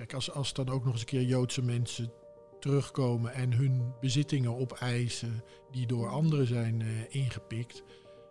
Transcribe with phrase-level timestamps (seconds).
[0.00, 2.12] kijk, als, als dan ook nog eens een keer Joodse mensen
[2.60, 7.82] terugkomen en hun bezittingen opeisen die door anderen zijn ingepikt,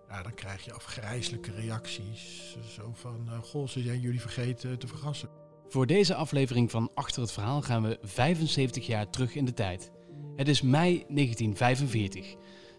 [0.07, 2.57] ja, dan krijg je afgrijzelijke reacties.
[2.75, 5.29] Zo van, uh, goh, ze zijn jullie vergeten te vergassen.
[5.67, 9.91] Voor deze aflevering van Achter het Verhaal gaan we 75 jaar terug in de tijd.
[10.35, 12.35] Het is mei 1945.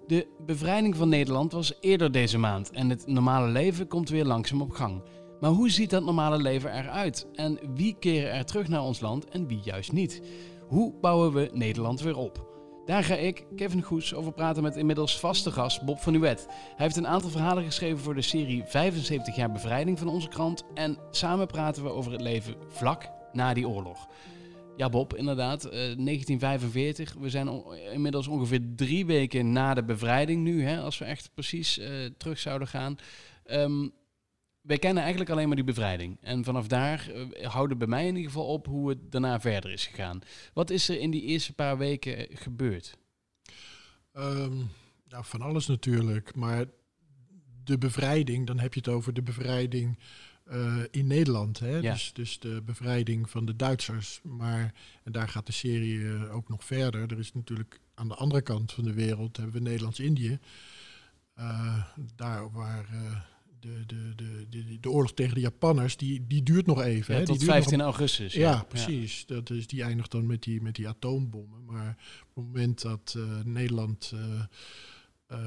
[0.06, 4.62] De bevrijding van Nederland was eerder deze maand en het normale leven komt weer langzaam
[4.62, 5.02] op gang.
[5.40, 7.26] Maar hoe ziet dat normale leven eruit?
[7.34, 10.22] En wie keren er terug naar ons land en wie juist niet?
[10.66, 12.48] Hoe bouwen we Nederland weer op?
[12.84, 16.46] Daar ga ik, Kevin Goes, over praten met inmiddels vaste gast Bob van Uwet.
[16.48, 20.64] Hij heeft een aantal verhalen geschreven voor de serie 75 jaar bevrijding van onze krant.
[20.74, 24.08] En samen praten we over het leven vlak na die oorlog.
[24.76, 25.62] Ja, Bob, inderdaad.
[25.62, 27.14] 1945.
[27.14, 31.30] Eh, we zijn inmiddels ongeveer drie weken na de bevrijding nu, hè, als we echt
[31.34, 32.96] precies uh, terug zouden gaan.
[33.46, 33.92] Um,
[34.60, 36.18] wij kennen eigenlijk alleen maar die bevrijding.
[36.20, 39.70] En vanaf daar uh, houden bij mij in ieder geval op hoe het daarna verder
[39.70, 40.20] is gegaan.
[40.52, 42.98] Wat is er in die eerste paar weken gebeurd?
[44.12, 44.70] Um,
[45.08, 46.34] nou, van alles natuurlijk.
[46.34, 46.64] Maar
[47.64, 49.98] de bevrijding, dan heb je het over de bevrijding
[50.52, 51.58] uh, in Nederland.
[51.58, 51.76] Hè?
[51.76, 51.92] Ja.
[51.92, 54.20] Dus, dus de bevrijding van de Duitsers.
[54.22, 57.12] Maar, en daar gaat de serie ook nog verder.
[57.12, 60.38] Er is natuurlijk aan de andere kant van de wereld, hebben we Nederlands-Indië.
[62.16, 62.86] daar waar
[63.60, 67.14] de, de, de, de, de oorlog tegen de Japanners, die, die duurt nog even.
[67.14, 67.24] hè?
[67.24, 68.32] Tot die 15 augustus.
[68.32, 69.26] Ja, ja precies.
[69.26, 71.64] Dat is, die eindigt dan met die, met die atoombommen.
[71.64, 75.38] Maar op het moment dat uh, Nederland uh,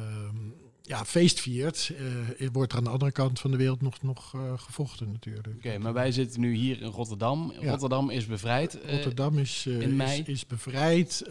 [0.81, 1.91] ja, feest viert,
[2.39, 5.55] uh, wordt er aan de andere kant van de wereld nog, nog gevochten natuurlijk.
[5.57, 7.53] Oké, maar wij zitten nu hier in Rotterdam.
[7.59, 7.69] Ja.
[7.69, 8.79] Rotterdam is bevrijd.
[8.85, 10.19] Rotterdam is, in mei.
[10.19, 11.23] Is, is bevrijd.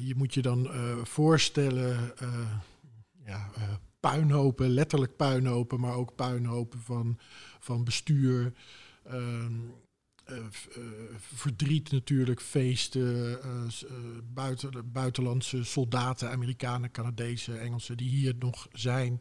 [0.00, 0.70] je moet je dan
[1.02, 2.12] voorstellen,
[3.24, 3.50] ja
[4.10, 7.18] puinhopen, letterlijk puinhopen, maar ook puinhopen van,
[7.58, 8.52] van bestuur.
[9.04, 9.52] Ehm,
[10.24, 10.82] eh, eh,
[11.16, 13.90] verdriet natuurlijk, feesten, uh,
[14.32, 19.20] buiten, buitenlandse soldaten, Amerikanen, Canadezen, Engelsen, die hier nog zijn.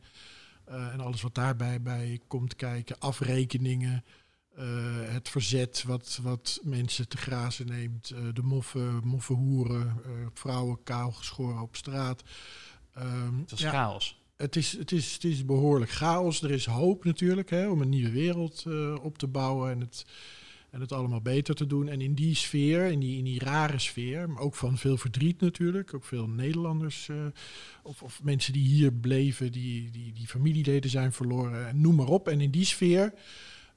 [0.65, 4.03] en alles wat daarbij bij komt kijken, afrekeningen,
[5.05, 10.01] het verzet wat, wat mensen te grazen neemt, de moffen, moffenhoeren,
[10.33, 12.23] vrouwen kaal geschoren op straat.
[12.97, 16.41] Um, het is ja, chaos het is, het, is, het is behoorlijk chaos.
[16.41, 20.05] Er is hoop natuurlijk hè, om een nieuwe wereld uh, op te bouwen en het,
[20.69, 21.87] en het allemaal beter te doen.
[21.87, 25.39] En in die sfeer, in die, in die rare sfeer, maar ook van veel verdriet
[25.39, 27.17] natuurlijk, ook veel Nederlanders uh,
[27.83, 32.27] of, of mensen die hier bleven, die, die, die familieleden zijn verloren, noem maar op.
[32.27, 33.13] En in die sfeer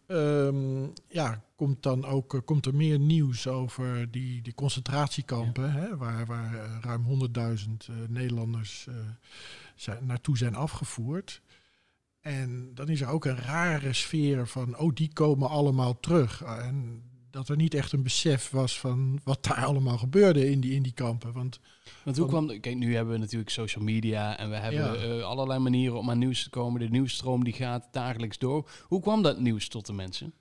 [0.06, 5.70] um, ja, komt dan ook uh, komt er meer nieuws over die, die concentratiekampen, ja.
[5.70, 7.04] hè, waar, waar ruim
[7.88, 8.86] 100.000 Nederlanders
[9.74, 11.42] zijn, naartoe zijn afgevoerd.
[12.20, 16.42] En dan is er ook een rare sfeer van, oh, die komen allemaal terug.
[16.42, 20.72] En dat er niet echt een besef was van wat daar allemaal gebeurde in die,
[20.72, 21.32] in die kampen.
[21.32, 21.60] Want,
[22.04, 25.58] Want hoe kwam, kijk, nu hebben we natuurlijk social media en we hebben uh, allerlei
[25.58, 26.80] manieren om aan nieuws te komen.
[26.80, 28.70] De nieuwsstroom die gaat dagelijks door.
[28.82, 30.34] Hoe kwam dat nieuws tot de mensen?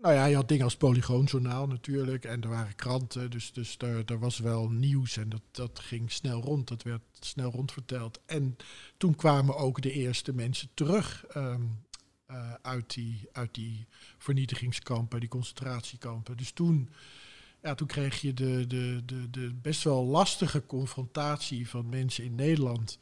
[0.00, 2.24] Nou ja, je had dingen als Polygoonjournaal natuurlijk.
[2.24, 3.30] En er waren kranten.
[3.30, 5.16] Dus, dus er, er was wel nieuws.
[5.16, 6.68] En dat, dat ging snel rond.
[6.68, 8.20] Dat werd snel rondverteld.
[8.26, 8.56] En
[8.96, 11.84] toen kwamen ook de eerste mensen terug um,
[12.30, 13.86] uh, uit, die, uit die
[14.18, 16.36] vernietigingskampen, die concentratiekampen.
[16.36, 16.90] Dus toen,
[17.62, 22.34] ja, toen kreeg je de, de, de, de best wel lastige confrontatie van mensen in
[22.34, 22.98] Nederland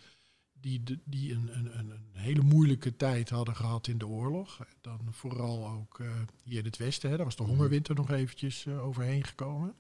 [0.61, 4.67] die, die een, een, een, hele moeilijke tijd hadden gehad in de oorlog.
[4.81, 6.11] Dan vooral ook uh,
[6.45, 7.11] hier in het Westen.
[7.11, 7.17] Hè.
[7.17, 7.53] Daar was de mhm.
[7.53, 9.75] hongerwinter nog eventjes uh, overheen gekomen.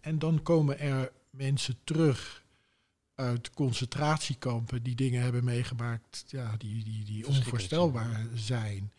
[0.00, 2.44] En dan komen er mensen terug
[3.14, 8.92] uit concentratiekampen die dingen hebben meegemaakt ja, die, die, die onvoorstelbaar zijn.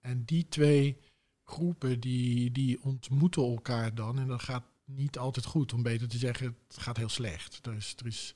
[0.00, 0.98] En die twee
[1.44, 4.18] groepen die, die ontmoeten elkaar dan.
[4.18, 7.58] En dat gaat niet altijd goed, om beter te zeggen, het gaat heel slecht.
[7.62, 8.34] Dus er is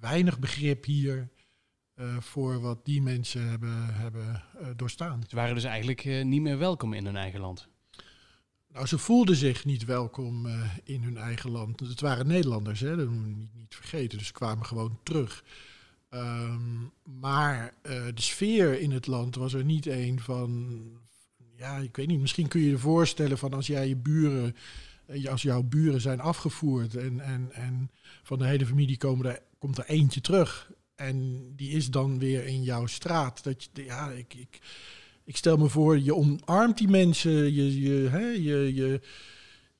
[0.00, 1.28] weinig begrip hier
[1.98, 5.22] uh, voor wat die mensen hebben, hebben uh, doorstaan.
[5.28, 7.68] Ze waren dus eigenlijk uh, niet meer welkom in hun eigen land.
[8.72, 10.46] Nou, ze voelden zich niet welkom
[10.84, 11.80] in hun eigen land.
[11.80, 12.96] Het waren Nederlanders, hè?
[12.96, 14.18] dat moeten we niet, niet vergeten.
[14.18, 15.44] Dus ze kwamen gewoon terug.
[16.10, 20.80] Um, maar de sfeer in het land was er niet een van.
[21.56, 22.20] Ja, ik weet niet.
[22.20, 24.56] Misschien kun je je voorstellen van als jij je buren.
[25.28, 27.90] Als jouw buren zijn afgevoerd en, en, en
[28.22, 32.46] van de hele familie komen er, komt er eentje terug en die is dan weer
[32.46, 33.44] in jouw straat.
[33.44, 34.58] Dat je, ja, ik, ik,
[35.24, 39.00] ik stel me voor, je omarmt die mensen, je, je, hè, je, je,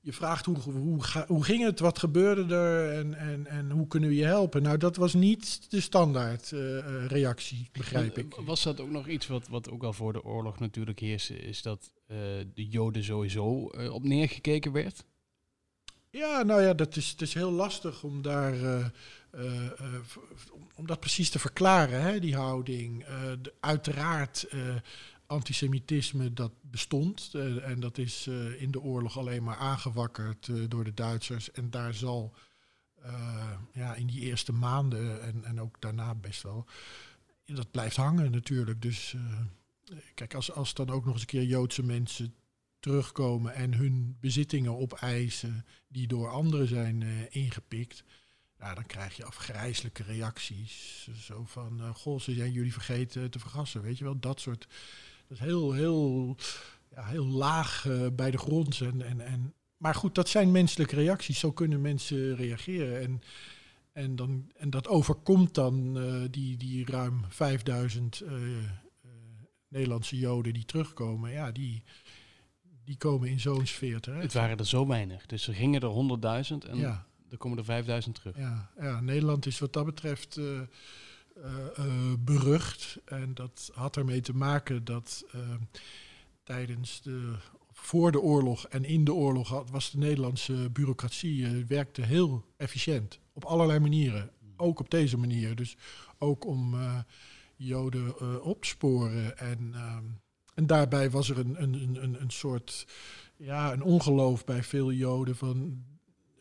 [0.01, 4.09] je vraagt hoe, hoe, hoe ging het, wat gebeurde er en, en, en hoe kunnen
[4.09, 4.63] we je helpen?
[4.63, 8.35] Nou, dat was niet de standaard uh, reactie, begrijp ik.
[8.35, 11.63] Was dat ook nog iets wat, wat ook al voor de oorlog natuurlijk heerste, is
[11.63, 12.17] dat uh,
[12.55, 15.05] de Joden sowieso uh, op neergekeken werd?
[16.11, 18.55] Ja, nou ja, dat is, het is heel lastig om daar
[20.75, 23.05] om dat precies te verklaren, hè, die houding.
[23.43, 24.49] De, uiteraard
[25.27, 27.35] antisemitisme dat bestond.
[27.63, 28.27] En dat is
[28.59, 31.51] in de oorlog alleen maar aangewakkerd door de Duitsers.
[31.51, 32.35] En daar zal
[33.73, 36.67] ja, in die eerste maanden en, en ook daarna best wel.
[37.45, 38.83] Dat blijft hangen natuurlijk.
[38.83, 39.15] Dus
[40.15, 42.35] kijk, als, als dan ook nog eens een keer Joodse mensen
[42.81, 48.05] terugkomen en hun bezittingen opeisen die door anderen zijn ingepikt.
[48.59, 51.09] Ja, dan krijg je afgrijzelijke reacties.
[51.21, 53.83] Zo van, goh, ze zijn jullie vergeten te vergassen.
[53.83, 54.67] Weet je wel, dat soort
[55.29, 56.37] dat is heel, heel,
[56.91, 58.81] ja, heel laag uh, bij de grond.
[58.81, 61.39] En, en, en, maar goed, dat zijn menselijke reacties.
[61.39, 63.01] Zo kunnen mensen reageren.
[63.01, 63.23] En,
[63.93, 65.93] en, dan, en dat overkomt dan
[66.31, 68.33] die, die ruim 5000 uh,
[69.69, 71.31] Nederlandse Joden die terugkomen.
[71.31, 71.83] Ja, die,
[72.88, 74.23] die komen in zo'n sfeer terecht.
[74.23, 75.26] Het waren er zo weinig.
[75.26, 77.06] Dus er gingen er 100.000 en ja.
[77.31, 78.37] er komen er 5000 terug.
[78.37, 80.61] Ja, ja, Nederland is wat dat betreft uh,
[82.19, 82.99] berucht.
[83.05, 85.25] En dat had ermee te maken dat
[86.43, 87.35] tijdens de
[87.73, 93.20] voor de oorlog en in de oorlog had, was de Nederlandse bureaucratie werkte heel efficiënt.
[93.32, 94.31] Op allerlei manieren.
[94.56, 95.56] Ook op deze manier.
[95.56, 95.76] Dus
[96.19, 96.76] ook om
[97.56, 99.38] Joden op te sporen.
[99.38, 99.75] En,
[100.59, 102.87] en daarbij was er een, een, een, een soort
[103.37, 105.85] ja, een ongeloof bij veel Joden van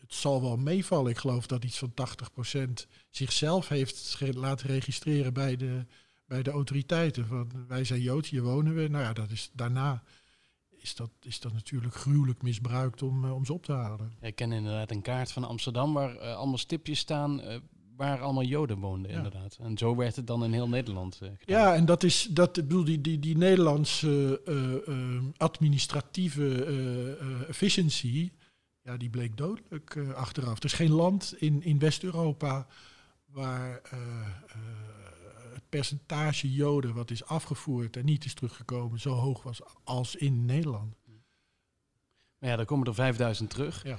[0.00, 1.10] het zal wel meevallen.
[1.10, 1.92] Ik geloof dat iets van
[2.80, 5.86] 80% zichzelf heeft laten registreren bij de,
[6.26, 7.26] bij de autoriteiten.
[7.26, 8.88] Van wij zijn Joods, hier wonen we.
[8.88, 10.02] Nou ja, dat is, daarna
[10.76, 14.12] is dat, is dat natuurlijk gruwelijk misbruikt om, uh, om ze op te halen.
[14.20, 17.40] Ik ken inderdaad een kaart van Amsterdam waar uh, allemaal stipjes staan.
[17.40, 17.56] Uh,
[17.98, 19.16] waar allemaal Joden woonden, ja.
[19.16, 19.58] inderdaad.
[19.60, 21.36] En zo werd het dan in heel Nederland gedaan.
[21.44, 24.40] Ja, en dat is, dat, bedoel, die, die, die Nederlandse
[25.36, 27.16] administratieve
[27.48, 28.30] efficiency,
[28.82, 30.58] ja, die bleek dodelijk achteraf.
[30.58, 32.66] Er is geen land in, in West-Europa
[33.26, 33.80] waar
[35.52, 40.44] het percentage Joden wat is afgevoerd en niet is teruggekomen zo hoog was als in
[40.44, 40.97] Nederland.
[42.38, 43.84] Maar ja, dan komen er 5000 terug.
[43.84, 43.98] Ja.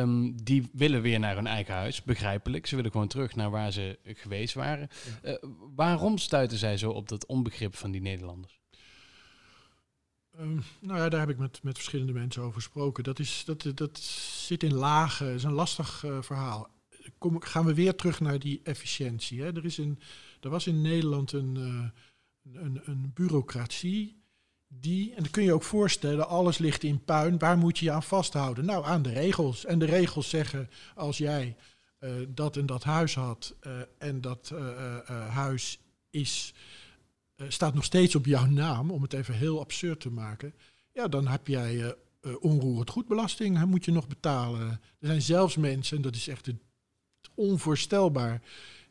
[0.00, 2.66] Um, die willen weer naar hun eigen huis, begrijpelijk.
[2.66, 4.88] Ze willen gewoon terug naar waar ze geweest waren.
[5.22, 5.38] Ja.
[5.74, 8.60] waarom stuiten zij zo op dat onbegrip van die Nederlanders?
[10.40, 13.04] Um, nou ja, daar heb ik met, met verschillende mensen over gesproken.
[13.04, 16.68] Dat, is, dat, dat zit in lagen, het is een lastig uh, verhaal.
[17.18, 19.42] Kom, gaan we weer terug naar die efficiëntie.
[19.42, 19.56] Hè?
[19.56, 19.98] Er, is een,
[20.40, 24.23] er was in Nederland een, uh, een, een bureaucratie
[24.80, 27.38] die, en dat kun je ook voorstellen, alles ligt in puin.
[27.38, 28.64] Waar moet je je aan vasthouden?
[28.64, 29.64] Nou, aan de regels.
[29.64, 31.56] En de regels zeggen, als jij
[32.00, 33.54] uh, dat en dat huis had
[33.98, 34.52] en dat
[35.28, 35.78] huis
[36.10, 36.54] is
[37.48, 40.54] staat nog steeds op jouw naam, om het even heel absurd te maken.
[40.92, 41.94] Ja, dan heb jij
[42.40, 44.68] onroerend goedbelasting, moet je nog betalen.
[44.70, 46.50] Er zijn zelfs mensen, en dat is echt
[47.34, 48.42] onvoorstelbaar,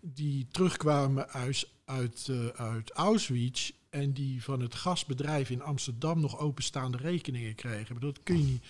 [0.01, 6.97] die terugkwamen uit, uit, uit Auschwitz en die van het gasbedrijf in Amsterdam nog openstaande
[6.97, 7.93] rekeningen kregen.
[7.93, 8.63] Bedoel, dat kun je niet,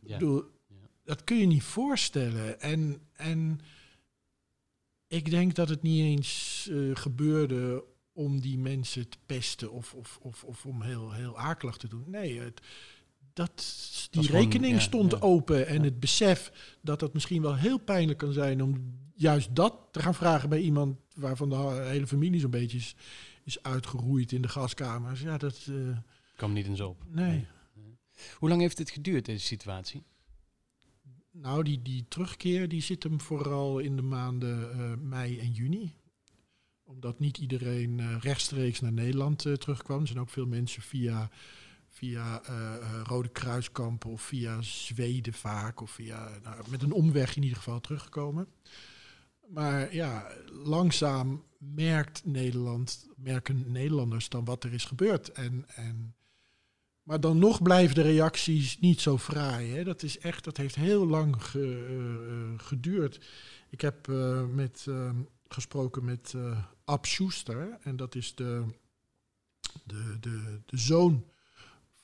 [0.00, 0.18] ja.
[0.18, 0.44] bedoel,
[1.04, 2.60] dat kun je niet voorstellen.
[2.60, 3.60] En, en
[5.06, 10.44] ik denk dat het niet eens gebeurde om die mensen te pesten of, of, of,
[10.44, 12.04] of om heel, heel akelig te doen.
[12.06, 12.60] Nee, het,
[13.32, 13.64] dat,
[14.10, 18.62] die rekening stond open en het besef dat het misschien wel heel pijnlijk kan zijn
[18.62, 22.94] om juist dat te gaan vragen bij iemand waarvan de hele familie zo'n beetje is,
[23.44, 25.20] is uitgeroeid in de gaskamers.
[25.20, 25.96] Ja, dat uh,
[26.36, 27.04] kwam niet eens op.
[27.08, 27.46] Nee.
[27.74, 27.98] nee.
[28.38, 30.02] Hoe lang heeft het geduurd, deze situatie?
[31.30, 35.94] Nou, die, die terugkeer die zit hem vooral in de maanden uh, mei en juni
[36.84, 40.00] omdat niet iedereen uh, rechtstreeks naar Nederland uh, terugkwam.
[40.00, 41.30] Er zijn ook veel mensen via,
[41.88, 42.42] via
[43.04, 45.80] Rode Kruiskampen of via Zweden vaak.
[45.80, 48.48] Of via, nou, met een omweg in ieder geval teruggekomen.
[49.46, 55.32] Maar ja, langzaam merkt Nederland, merken Nederlanders dan wat er is gebeurd.
[55.32, 56.14] En, en,
[57.02, 59.70] maar dan nog blijven de reacties niet zo fraai.
[59.70, 59.84] Hè.
[59.84, 63.20] Dat is echt, dat heeft heel lang ge, geduurd.
[63.70, 64.06] Ik heb
[64.50, 65.16] met ehm,
[65.48, 66.34] gesproken met
[66.84, 67.78] Ab Schuster.
[67.82, 68.64] En dat is de,
[69.84, 71.24] de, de, de zoon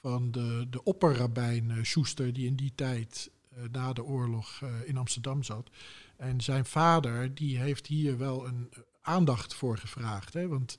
[0.00, 3.30] van de, de opperrabijn Schuster, die in die tijd
[3.70, 5.70] na de oorlog in Amsterdam zat.
[6.16, 8.68] En zijn vader, die heeft hier wel een
[9.08, 10.34] aandacht voor gevraagd.
[10.34, 10.48] Hè?
[10.48, 10.78] Want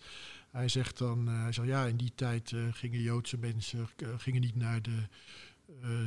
[0.51, 4.81] hij zegt dan, hij zegt, ja, in die tijd gingen Joodse mensen gingen niet naar
[4.81, 5.07] de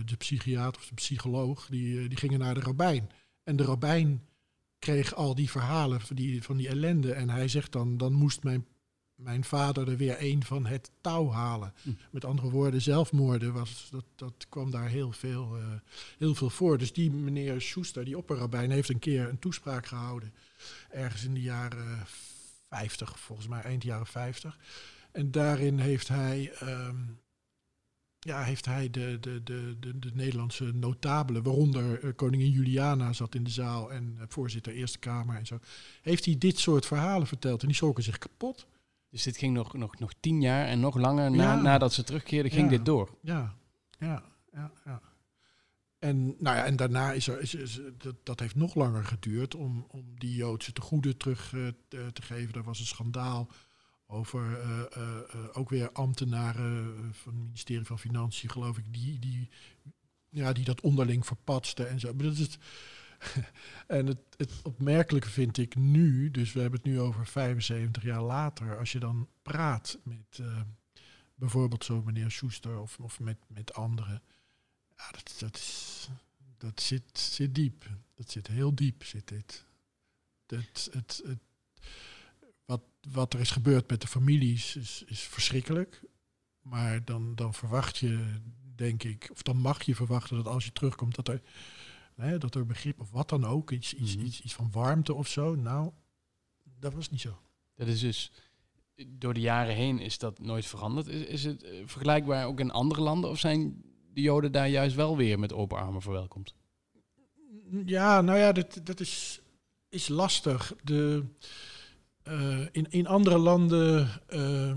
[0.05, 3.11] de psychiater of de psycholoog, die, die gingen naar de rabbijn.
[3.45, 4.23] En de rabbijn
[4.79, 7.12] kreeg al die verhalen van die, van die ellende.
[7.12, 8.67] En hij zegt dan, dan moest mijn,
[9.23, 11.75] mijn vader er weer een van het touw halen.
[11.83, 11.91] Hm.
[12.11, 15.64] Met andere woorden, zelfmoorden, was, dat, dat kwam daar heel veel, uh,
[16.19, 16.79] heel veel voor.
[16.79, 20.35] Dus die meneer Schuster, die opperrabijn, heeft een keer een toespraak gehouden.
[20.91, 22.07] Ergens in de jaren
[22.69, 24.59] 50, volgens mij eind jaren 50.
[25.12, 27.21] En daarin heeft hij um,
[28.25, 33.35] ja, heeft hij de, de, de, de, de Nederlandse notabelen, waaronder uh, koningin Juliana zat
[33.35, 35.59] in de zaal en uh, voorzitter Eerste Kamer en zo,
[36.02, 38.67] heeft hij dit soort verhalen verteld en die schrokken zich kapot.
[39.12, 42.52] Dus dit ging nog, nog, nog tien jaar en nog langer na, nadat ze terugkeerden,
[42.52, 43.19] ging dit door?
[43.23, 43.54] Ja,
[43.99, 45.00] ja, ja, ja.
[45.99, 49.54] En, nou ja, en daarna is er, is, is, dat, dat heeft nog langer geduurd
[49.54, 52.54] om, om die Joodse tegoeden terug uh, te, te geven.
[52.54, 53.49] Er was een schandaal
[54.07, 59.49] over uh, uh, ook weer ambtenaren van het ministerie van Financiën, geloof ik, die, die,
[60.28, 62.14] ja, die dat onderling verpatsten en zo.
[62.14, 62.59] Maar dat is het,
[63.87, 68.23] en het, het opmerkelijke vind ik nu, dus we hebben het nu over 75 jaar
[68.23, 70.41] later, als je dan praat met
[71.43, 74.23] bijvoorbeeld zo meneer Schuster of, of met, met anderen,
[74.97, 76.09] ja, dat, dat, is,
[76.59, 77.91] dat zit, zit diep.
[78.14, 79.64] Dat zit heel diep, zit dit.
[80.47, 81.38] Dat, het, het,
[82.64, 86.00] wat, wat er is gebeurd met de families is, is verschrikkelijk.
[86.61, 88.41] Maar dan, dan verwacht je,
[88.75, 91.43] denk ik, of dan mag je verwachten dat als je terugkomt, dat er,
[92.16, 94.25] hè, dat er begrip of wat dan ook, iets, iets, mhm.
[94.25, 95.54] iets, iets van warmte of zo.
[95.54, 95.90] Nou,
[96.78, 97.38] dat was niet zo.
[97.75, 98.33] Dat is dus
[99.07, 101.07] door de jaren heen is dat nooit veranderd.
[101.07, 104.97] Is, is het eh, vergelijkbaar ook in andere landen of zijn de Joden daar juist
[104.97, 106.54] wel weer met open armen verwelkomd?
[107.85, 109.40] Ja, nou ja, dat, dat is,
[109.88, 110.75] is lastig.
[110.83, 111.25] De,
[112.28, 114.09] uh, in, in andere landen.
[114.28, 114.76] Uh,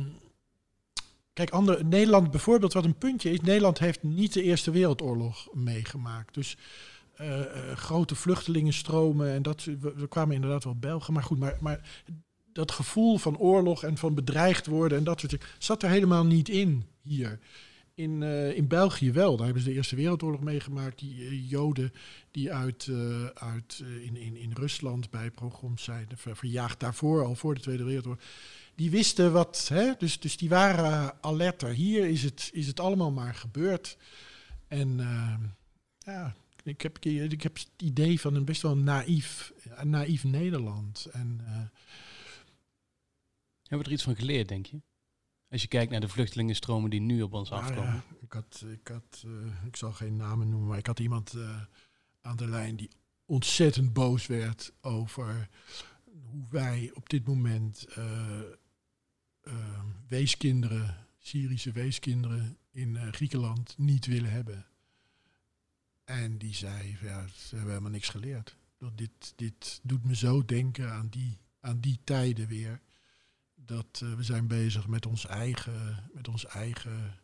[1.34, 3.42] kijk, andere, Nederland bijvoorbeeld, wat een puntje is.
[3.42, 6.34] Nederland heeft niet de Eerste Wereldoorlog meegemaakt.
[6.34, 6.58] Dus
[7.22, 7.42] uh,
[7.76, 9.64] grote vluchtelingenstromen en dat.
[9.64, 12.04] We, kwamen inderdaad wel Belgen, maar goed, maar, maar
[12.54, 16.26] dat gevoel van oorlog en van bedreigd worden en dat soort dingen zat er helemaal
[16.26, 17.40] niet in hier.
[17.94, 19.36] In, uh, in België wel.
[19.36, 21.00] Daar hebben ze de Eerste Wereldoorlog meegemaakt.
[21.00, 21.94] Die Joden
[22.32, 22.90] die uit,
[23.34, 27.84] uit in, in, in Rusland bij pogroms zijn ver, verjaagd daarvoor, al voor de Tweede
[27.84, 28.24] Wereldoorlog.
[28.76, 29.92] Die wisten wat, hè?
[29.98, 31.70] Dus, dus die waren alerter.
[31.70, 33.98] Hier is het, is het allemaal maar gebeurd.
[34.68, 34.98] En
[36.00, 39.54] ja, ik heb, ik heb het idee van een best wel naïef,
[39.84, 41.06] naïef Nederland.
[41.06, 41.42] En,
[43.68, 44.82] Hebben we er iets van geleerd, denk je?
[45.50, 47.94] Als je kijkt naar de vluchtelingenstromen die nu op ons nou afkomen.
[47.94, 51.34] Ja, ik, had, ik, had, uh, ik zal geen namen noemen, maar ik had iemand
[51.36, 51.62] uh,
[52.22, 52.90] aan de lijn die
[53.26, 55.50] ontzettend boos werd over
[56.24, 58.40] hoe wij op dit moment uh,
[60.08, 64.66] weeskinderen, Syrische weeskinderen in Griekenland niet willen hebben.
[66.06, 68.56] En die zei, ja, ze hebben helemaal niks geleerd.
[68.96, 72.82] Dit, dit doet me zo denken aan die, aan die tijden weer
[73.56, 77.20] dat uh, we zijn bezig met ons eigen, met ons eigen,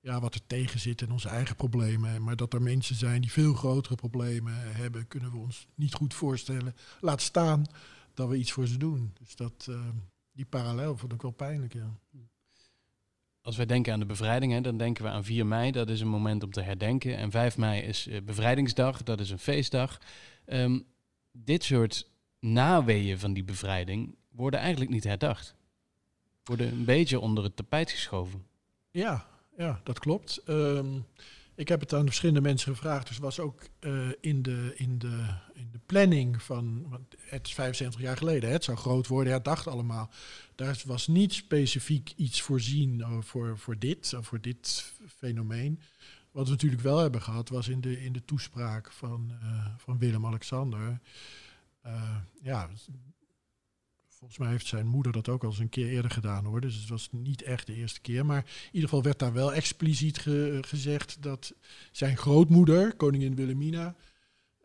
[0.00, 2.22] ja, wat er tegen zit en onze eigen problemen.
[2.22, 6.14] Maar dat er mensen zijn die veel grotere problemen hebben, kunnen we ons niet goed
[6.14, 6.74] voorstellen.
[7.00, 7.66] Laat staan
[8.14, 9.14] dat we iets voor ze doen.
[9.18, 9.88] Dus dat, uh,
[10.32, 11.98] die parallel vond ik wel pijnlijk, ja.
[13.46, 16.00] Als wij denken aan de bevrijding, hè, dan denken we aan 4 mei, dat is
[16.00, 17.16] een moment om te herdenken.
[17.16, 20.00] En 5 mei is uh, bevrijdingsdag, dat is een feestdag.
[20.46, 20.86] Um,
[21.32, 22.06] dit soort
[22.40, 25.54] naweeën van die bevrijding worden eigenlijk niet herdacht
[26.44, 28.46] worden een beetje onder het tapijt geschoven.
[28.90, 29.26] Ja,
[29.56, 30.42] ja dat klopt.
[30.46, 31.06] Um,
[31.56, 33.08] ik heb het aan verschillende mensen gevraagd.
[33.08, 36.86] Dus was ook uh, in, de, in, de, in de planning van.
[37.18, 40.10] Het is 75 jaar geleden, het zou groot worden, herdacht allemaal.
[40.54, 45.80] Daar was niet specifiek iets voorzien uh, voor, voor dit, uh, voor dit fenomeen.
[46.30, 49.32] Wat we natuurlijk wel hebben gehad, was in de, in de toespraak van,
[49.76, 51.00] van Willem-Alexander.
[52.42, 52.68] ja,
[54.26, 56.60] Volgens mij heeft zijn moeder dat ook al eens een keer eerder gedaan hoor.
[56.60, 58.26] Dus het was niet echt de eerste keer.
[58.26, 60.18] Maar in ieder geval werd daar wel expliciet
[60.60, 61.54] gezegd dat
[61.92, 63.94] zijn grootmoeder, koningin Wilhelmina,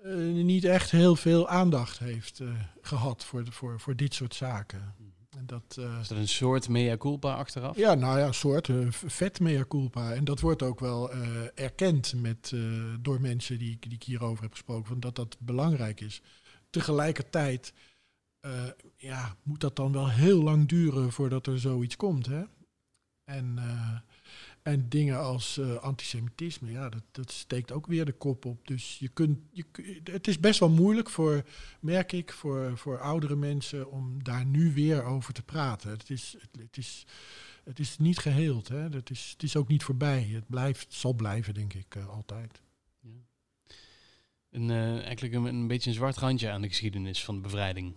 [0.06, 2.50] uh, niet echt heel veel aandacht heeft uh,
[2.82, 4.96] gehad voor, de, voor, voor dit soort zaken.
[5.38, 7.77] En dat, uh, Is dat een soort mea culpa achteraf?
[7.77, 10.13] Ja, nou ja, een soort vet mea culpa.
[10.13, 11.12] En dat wordt ook wel
[11.56, 12.53] erkend met,
[13.00, 16.22] door mensen die, die ik hierover heb gesproken, van dat dat belangrijk is.
[16.70, 17.74] Tegelijkertijd
[18.45, 22.25] uh, ja, moet dat dan wel heel lang duren voordat er zoiets komt.
[22.25, 22.43] Hè?
[23.24, 24.00] En, uh,
[24.63, 28.67] En dingen als uh, antisemitisme, ja, dat, dat steekt ook weer de kop op.
[28.67, 29.65] Dus je kunt, je,
[30.03, 31.45] het is best wel moeilijk voor,
[31.79, 35.89] merk ik, voor, voor oudere mensen om daar nu weer over te praten.
[35.89, 37.05] Het is, het, is,
[37.63, 38.67] het is niet geheeld.
[38.67, 38.89] Hè?
[38.89, 40.24] Het, is, het is ook niet voorbij.
[40.24, 42.62] Het blijft, zal blijven, denk ik, altijd.
[44.50, 47.95] Een, eigenlijk een, een beetje een zwart randje aan de geschiedenis van de bevrijding.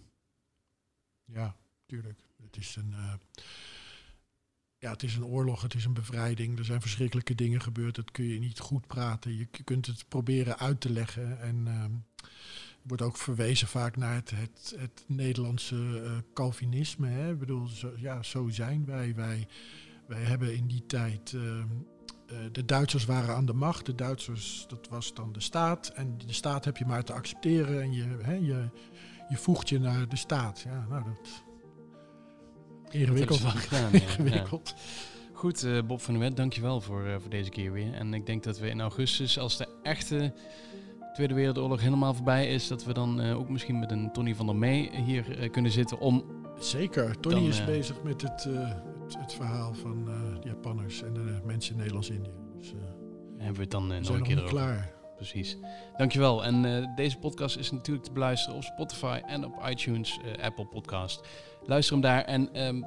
[1.24, 2.20] Ja, tuurlijk.
[2.42, 2.94] Het is een
[4.84, 6.58] ja, het is een oorlog, het is een bevrijding.
[6.58, 7.94] Er zijn verschrikkelijke dingen gebeurd.
[7.94, 9.36] Dat kun je niet goed praten.
[9.36, 11.40] Je kunt het proberen uit te leggen.
[11.40, 11.84] En uh,
[12.82, 17.08] wordt ook verwezen vaak naar het, het, het Nederlandse uh, Calvinisme.
[17.08, 17.30] Hè?
[17.30, 19.14] Ik bedoel, zo, ja, zo zijn wij.
[19.14, 19.48] Wij,
[20.06, 21.32] wij hebben in die tijd.
[21.32, 21.64] Uh,
[22.52, 23.86] de Duitsers waren aan de macht.
[23.86, 25.88] De Duitsers, dat was dan de staat.
[25.88, 27.82] En de staat heb je maar te accepteren.
[27.82, 28.68] En je, hè, je,
[29.28, 30.60] je voegt je naar de staat.
[30.60, 31.42] Ja, nou, dat,
[32.94, 33.42] Ingewikkeld.
[33.42, 33.98] Dat gedaan, ja.
[34.18, 34.74] Ingewikkeld.
[35.32, 37.94] Goed, uh, Bob van der Wet, dankjewel voor, uh, voor deze keer weer.
[37.94, 40.34] En ik denk dat we in augustus, als de echte
[41.14, 44.46] Tweede Wereldoorlog helemaal voorbij is, dat we dan uh, ook misschien met een Tony van
[44.46, 46.24] der Mee hier kunnen zitten om...
[46.58, 51.40] Zeker, Tony dan, is bezig met het, het, het, verhaal van de Japanners en de
[51.44, 52.34] mensen in Nederlands-Indië.
[52.58, 52.72] Dus,
[53.36, 54.94] hebben we het dan nog een keer klaar.
[55.30, 55.56] Precies.
[55.96, 56.44] Dankjewel.
[56.44, 61.26] En deze podcast is natuurlijk te beluisteren op Spotify en op iTunes, Apple Podcast.
[61.66, 62.86] Luister hem daar en um,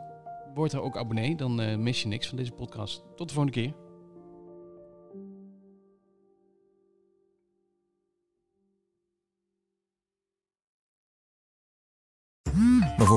[0.53, 1.35] word er ook abonnee.
[1.35, 3.03] Dan uh, mis je niks van deze podcast.
[3.15, 3.86] Tot de volgende keer.